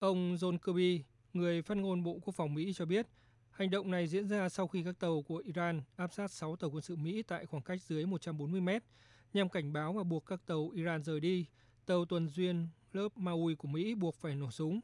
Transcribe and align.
Ông 0.00 0.34
John 0.34 0.58
Kirby, 0.58 1.02
người 1.32 1.62
phát 1.62 1.76
ngôn 1.76 2.02
Bộ 2.02 2.18
Quốc 2.22 2.34
phòng 2.34 2.54
Mỹ 2.54 2.72
cho 2.72 2.84
biết, 2.84 3.06
hành 3.50 3.70
động 3.70 3.90
này 3.90 4.08
diễn 4.08 4.28
ra 4.28 4.48
sau 4.48 4.68
khi 4.68 4.82
các 4.84 4.98
tàu 4.98 5.22
của 5.22 5.36
Iran 5.36 5.82
áp 5.96 6.12
sát 6.12 6.30
6 6.30 6.56
tàu 6.56 6.70
quân 6.70 6.82
sự 6.82 6.96
Mỹ 6.96 7.22
tại 7.22 7.46
khoảng 7.46 7.62
cách 7.62 7.82
dưới 7.82 8.06
140 8.06 8.60
mét, 8.60 8.82
nhằm 9.32 9.48
cảnh 9.48 9.72
báo 9.72 9.92
và 9.92 10.02
buộc 10.02 10.26
các 10.26 10.46
tàu 10.46 10.70
Iran 10.74 11.02
rời 11.02 11.20
đi. 11.20 11.46
Tàu 11.86 12.04
tuần 12.04 12.28
duyên 12.28 12.68
lớp 12.92 13.08
Maui 13.16 13.54
của 13.54 13.68
Mỹ 13.68 13.94
buộc 13.94 14.14
phải 14.14 14.34
nổ 14.34 14.50
súng 14.50 14.80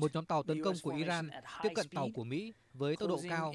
một 0.00 0.14
nhóm 0.14 0.24
tàu 0.24 0.42
tấn 0.42 0.62
công 0.62 0.74
của 0.82 0.90
Iran 0.90 1.30
tiếp 1.62 1.68
cận 1.74 1.88
tàu 1.88 2.08
của 2.14 2.24
Mỹ 2.24 2.54
với 2.74 2.96
tốc 2.96 3.08
độ 3.08 3.20
cao 3.28 3.52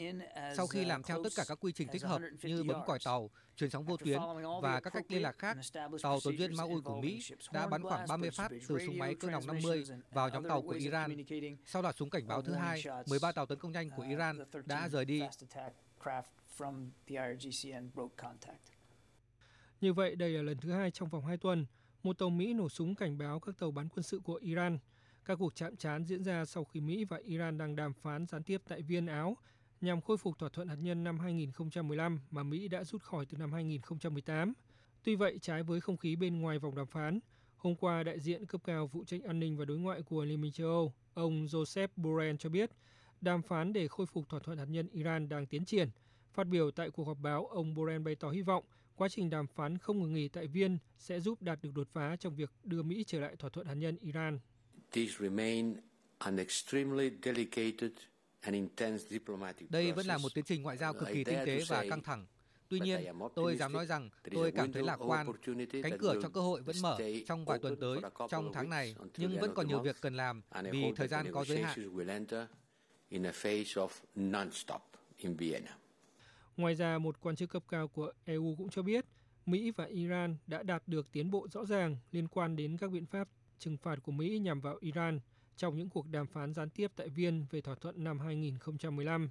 sau 0.56 0.68
khi 0.68 0.86
làm 0.86 1.04
theo 1.04 1.24
tất 1.24 1.30
cả 1.36 1.44
các 1.48 1.58
quy 1.62 1.72
trình 1.72 1.88
thích 1.92 2.04
hợp 2.04 2.22
như 2.44 2.64
bấm 2.64 2.82
còi 2.86 3.00
tàu, 3.06 3.30
truyền 3.56 3.70
sóng 3.70 3.86
vô 3.86 3.98
tuyến 3.98 4.20
và 4.62 4.80
các 4.80 4.94
cách 4.94 5.06
liên 5.10 5.22
lạc 5.22 5.36
khác. 5.40 5.58
Tàu 6.02 6.20
tuần 6.24 6.38
duyên 6.38 6.56
Maui 6.58 6.82
của 6.82 7.02
Mỹ 7.02 7.20
đã 7.54 7.68
bắn 7.68 7.84
khoảng 7.84 8.08
30 8.08 8.32
phát 8.32 8.52
từ 8.68 8.78
súng 8.86 8.98
máy 8.98 9.16
cỡ 9.16 9.30
nòng 9.30 9.48
50 9.48 9.84
vào 10.12 10.30
nhóm 10.30 10.48
tàu 10.48 10.62
của 10.62 10.72
Iran. 10.72 11.26
Sau 11.66 11.82
loạt 11.82 11.96
súng 11.96 12.10
cảnh 12.10 12.28
báo 12.28 12.42
thứ 12.42 12.54
hai, 12.54 12.84
13 13.08 13.32
tàu 13.32 13.46
tấn 13.46 13.60
công 13.60 13.72
nhanh 13.72 13.90
của 13.90 14.04
Iran 14.04 14.38
đã 14.66 14.90
rời 14.90 15.06
đi. 15.06 15.22
Như 19.82 19.94
vậy, 19.94 20.16
đây 20.16 20.30
là 20.30 20.42
lần 20.42 20.58
thứ 20.58 20.72
hai 20.72 20.92
trong 20.92 21.10
vòng 21.10 21.26
2 21.26 21.38
tuần 21.38 21.66
một 22.06 22.18
tàu 22.18 22.30
Mỹ 22.30 22.54
nổ 22.54 22.70
súng 22.70 22.96
cảnh 22.96 23.18
báo 23.18 23.40
các 23.40 23.56
tàu 23.60 23.72
bắn 23.72 23.90
quân 23.90 24.04
sự 24.04 24.20
của 24.24 24.34
Iran. 24.34 24.80
Các 25.26 25.36
cuộc 25.36 25.56
chạm 25.56 25.76
trán 25.76 26.06
diễn 26.06 26.24
ra 26.24 26.46
sau 26.46 26.64
khi 26.64 26.82
Mỹ 26.82 27.06
và 27.06 27.18
Iran 27.18 27.58
đang 27.58 27.76
đàm 27.76 27.94
phán 27.94 28.26
gián 28.26 28.44
tiếp 28.44 28.62
tại 28.68 28.82
Viên, 28.82 29.06
Áo 29.06 29.38
nhằm 29.82 30.02
khôi 30.02 30.18
phục 30.18 30.40
thỏa 30.40 30.50
thuận 30.50 30.68
hạt 30.68 30.76
nhân 30.76 31.04
năm 31.04 31.20
2015 31.20 32.20
mà 32.32 32.44
Mỹ 32.44 32.68
đã 32.68 32.84
rút 32.84 33.02
khỏi 33.02 33.26
từ 33.26 33.38
năm 33.38 33.54
2018. 33.54 34.54
Tuy 35.04 35.16
vậy, 35.16 35.40
trái 35.42 35.64
với 35.64 35.82
không 35.82 35.98
khí 35.98 36.16
bên 36.16 36.42
ngoài 36.42 36.60
vòng 36.60 36.76
đàm 36.76 36.88
phán, 36.88 37.20
hôm 37.58 37.76
qua 37.76 38.04
đại 38.04 38.20
diện 38.20 38.46
cấp 38.46 38.62
cao 38.64 38.88
vụ 38.88 39.04
trách 39.04 39.24
an 39.24 39.40
ninh 39.40 39.58
và 39.58 39.66
đối 39.66 39.78
ngoại 39.78 40.02
của 40.02 40.26
Liên 40.26 40.42
minh 40.42 40.52
châu 40.52 40.68
Âu, 40.68 40.94
ông 41.14 41.46
Joseph 41.46 41.88
Borrell 41.96 42.36
cho 42.40 42.50
biết, 42.50 42.72
đàm 43.22 43.42
phán 43.42 43.74
để 43.74 43.88
khôi 43.88 44.06
phục 44.06 44.30
thỏa 44.30 44.40
thuận 44.40 44.58
hạt 44.58 44.68
nhân 44.70 44.88
Iran 44.92 45.30
đang 45.30 45.46
tiến 45.46 45.66
triển. 45.66 45.90
Phát 46.34 46.48
biểu 46.48 46.72
tại 46.72 46.90
cuộc 46.90 47.04
họp 47.04 47.18
báo, 47.20 47.46
ông 47.46 47.74
Borrell 47.74 48.04
bày 48.04 48.16
tỏ 48.16 48.30
hy 48.30 48.42
vọng 48.42 48.64
quá 48.96 49.10
trình 49.10 49.30
đàm 49.30 49.48
phán 49.48 49.78
không 49.78 50.02
ngừng 50.02 50.14
nghỉ 50.14 50.28
tại 50.28 50.48
Viên 50.48 50.78
sẽ 50.98 51.20
giúp 51.20 51.42
đạt 51.42 51.60
được 51.62 51.70
đột 51.76 51.88
phá 51.94 52.16
trong 52.20 52.36
việc 52.36 52.50
đưa 52.64 52.84
Mỹ 52.84 53.04
trở 53.08 53.20
lại 53.20 53.36
thỏa 53.36 53.50
thuận 53.50 53.68
hạt 53.68 53.74
nhân 53.74 53.98
Iran. 54.02 54.40
Đây 59.70 59.92
vẫn 59.92 60.06
là 60.06 60.18
một 60.18 60.34
tiến 60.34 60.44
trình 60.46 60.64
ngoại 60.64 60.78
giao 60.78 60.94
cực 60.94 61.08
kỳ 61.14 61.24
tinh 61.24 61.40
tế 61.46 61.64
và 61.68 61.86
căng 61.90 62.04
thẳng. 62.04 62.26
Tuy 62.70 62.80
nhiên, 62.80 63.02
tôi 63.36 63.56
dám 63.58 63.74
nói 63.74 63.86
rằng 63.86 64.10
tôi 64.32 64.52
cảm 64.52 64.72
thấy 64.74 64.84
lạc 64.84 64.96
quan. 64.96 65.28
Cánh 65.84 65.98
cửa 66.00 66.20
cho 66.22 66.30
cơ 66.30 66.42
hội 66.42 66.62
vẫn 66.62 66.76
mở 66.82 66.98
trong 67.28 67.46
vài 67.46 67.60
tuần 67.60 67.76
tới, 67.80 68.00
trong 68.30 68.52
tháng 68.54 68.70
này, 68.70 68.96
nhưng 69.18 69.40
vẫn 69.40 69.52
còn 69.56 69.68
nhiều 69.68 69.80
việc 69.82 69.96
cần 70.02 70.14
làm 70.16 70.42
vì 70.72 70.84
thời 70.96 71.08
gian 71.08 71.32
có 71.32 71.46
giới 71.46 71.62
hạn. 71.64 71.80
Ngoài 76.58 76.76
ra, 76.76 76.98
một 76.98 77.22
quan 77.22 77.36
chức 77.36 77.50
cấp 77.50 77.64
cao 77.70 77.88
của 77.88 78.12
EU 78.26 78.56
cũng 78.58 78.70
cho 78.70 78.82
biết 78.82 79.06
Mỹ 79.46 79.72
và 79.72 79.86
Iran 79.86 80.36
đã 80.48 80.64
đạt 80.64 80.84
được 80.88 81.12
tiến 81.12 81.32
bộ 81.32 81.48
rõ 81.48 81.66
ràng 81.66 81.98
liên 82.12 82.28
quan 82.28 82.56
đến 82.56 82.78
các 82.78 82.92
biện 82.92 83.06
pháp 83.06 83.28
trừng 83.60 83.78
phạt 83.78 84.00
của 84.04 84.12
Mỹ 84.12 84.40
nhằm 84.40 84.62
vào 84.62 84.78
Iran 84.80 85.20
trong 85.58 85.78
những 85.78 85.90
cuộc 85.90 86.08
đàm 86.08 86.28
phán 86.28 86.54
gián 86.54 86.70
tiếp 86.70 86.92
tại 86.96 87.10
Viên 87.10 87.46
về 87.52 87.62
thỏa 87.62 87.76
thuận 87.76 88.04
năm 88.04 88.20
2015. 88.20 89.30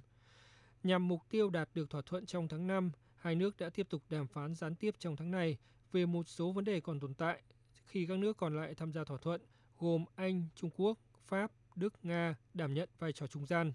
Nhằm 0.83 1.07
mục 1.07 1.21
tiêu 1.29 1.49
đạt 1.49 1.69
được 1.73 1.89
thỏa 1.89 2.01
thuận 2.05 2.25
trong 2.25 2.47
tháng 2.47 2.67
5, 2.67 2.91
hai 3.15 3.35
nước 3.35 3.57
đã 3.57 3.69
tiếp 3.69 3.87
tục 3.89 4.01
đàm 4.09 4.27
phán 4.27 4.55
gián 4.55 4.75
tiếp 4.75 4.95
trong 4.99 5.15
tháng 5.15 5.31
này 5.31 5.57
về 5.91 6.05
một 6.05 6.29
số 6.29 6.51
vấn 6.51 6.65
đề 6.65 6.79
còn 6.79 6.99
tồn 6.99 7.13
tại 7.13 7.41
khi 7.87 8.05
các 8.05 8.17
nước 8.17 8.37
còn 8.37 8.57
lại 8.57 8.75
tham 8.75 8.91
gia 8.91 9.03
thỏa 9.03 9.17
thuận 9.17 9.41
gồm 9.79 10.05
Anh, 10.15 10.43
Trung 10.55 10.69
Quốc, 10.77 10.97
Pháp, 11.27 11.51
Đức, 11.75 11.93
Nga 12.03 12.35
đảm 12.53 12.73
nhận 12.73 12.89
vai 12.99 13.13
trò 13.13 13.27
trung 13.27 13.45
gian. 13.45 13.73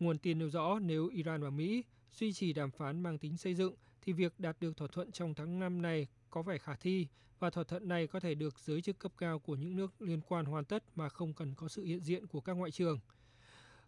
Nguồn 0.00 0.18
tin 0.18 0.38
nêu 0.38 0.50
rõ 0.50 0.78
nếu 0.78 1.08
Iran 1.08 1.42
và 1.42 1.50
Mỹ 1.50 1.84
duy 2.12 2.32
trì 2.32 2.52
đàm 2.52 2.70
phán 2.70 3.02
mang 3.02 3.18
tính 3.18 3.36
xây 3.36 3.54
dựng 3.54 3.74
thì 4.02 4.12
việc 4.12 4.32
đạt 4.38 4.56
được 4.60 4.76
thỏa 4.76 4.88
thuận 4.92 5.12
trong 5.12 5.34
tháng 5.34 5.58
5 5.58 5.82
này 5.82 6.06
có 6.30 6.42
vẻ 6.42 6.58
khả 6.58 6.74
thi 6.74 7.06
và 7.38 7.50
thỏa 7.50 7.64
thuận 7.64 7.88
này 7.88 8.06
có 8.06 8.20
thể 8.20 8.34
được 8.34 8.58
giới 8.58 8.82
chức 8.82 8.98
cấp 8.98 9.12
cao 9.18 9.38
của 9.38 9.54
những 9.54 9.76
nước 9.76 10.02
liên 10.02 10.20
quan 10.28 10.44
hoàn 10.44 10.64
tất 10.64 10.84
mà 10.94 11.08
không 11.08 11.34
cần 11.34 11.54
có 11.54 11.68
sự 11.68 11.84
hiện 11.84 12.00
diện 12.00 12.26
của 12.26 12.40
các 12.40 12.52
ngoại 12.52 12.70
trưởng. 12.70 13.00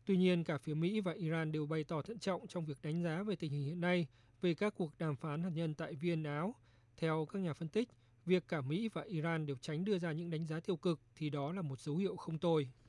Tuy 0.05 0.17
nhiên, 0.17 0.45
cả 0.45 0.59
phía 0.59 0.75
Mỹ 0.75 1.01
và 1.01 1.13
Iran 1.13 1.53
đều 1.53 1.67
bày 1.67 1.85
tỏ 1.85 2.03
thận 2.03 2.19
trọng 2.19 2.47
trong 2.47 2.65
việc 2.65 2.79
đánh 2.83 3.03
giá 3.03 3.23
về 3.23 3.37
tình 3.37 3.53
hình 3.53 3.63
hiện 3.63 3.81
nay 3.81 4.07
về 4.41 4.55
các 4.55 4.75
cuộc 4.77 4.99
đàm 4.99 5.17
phán 5.17 5.43
hạt 5.43 5.51
nhân 5.55 5.75
tại 5.75 5.95
Viên, 5.95 6.25
Áo. 6.25 6.55
Theo 6.97 7.27
các 7.33 7.39
nhà 7.39 7.53
phân 7.53 7.69
tích, 7.69 7.89
việc 8.27 8.49
cả 8.49 8.61
Mỹ 8.61 8.89
và 8.89 9.03
Iran 9.03 9.47
đều 9.47 9.57
tránh 9.61 9.85
đưa 9.85 9.99
ra 9.99 10.13
những 10.13 10.31
đánh 10.31 10.47
giá 10.47 10.61
tiêu 10.61 10.77
cực 10.77 11.01
thì 11.15 11.31
đó 11.31 11.53
là 11.53 11.63
một 11.63 11.81
dấu 11.81 11.97
hiệu 11.97 12.17
không 12.17 12.39
tồi. 12.39 12.71